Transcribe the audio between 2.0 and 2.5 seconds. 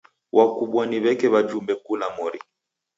mori.